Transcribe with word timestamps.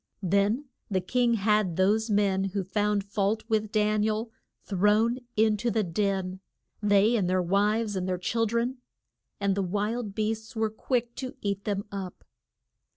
Then 0.23 0.65
the 0.89 0.99
king 0.99 1.35
had 1.35 1.75
those 1.75 2.09
men 2.09 2.45
who 2.45 2.63
found 2.63 3.03
fault 3.03 3.43
with 3.47 3.71
Dan 3.71 4.03
i 4.03 4.07
el, 4.07 4.31
thrown 4.63 5.19
in 5.35 5.57
to 5.57 5.69
the 5.69 5.83
den 5.83 6.39
they 6.81 7.15
and 7.15 7.29
their 7.29 7.39
wives, 7.43 7.95
and 7.95 8.07
their 8.09 8.17
chil 8.17 8.47
dren 8.47 8.77
and 9.39 9.53
the 9.53 9.61
wild 9.61 10.15
beasts 10.15 10.55
were 10.55 10.71
quick 10.71 11.13
to 11.17 11.35
eat 11.43 11.65
them 11.65 11.85
up. 11.91 12.23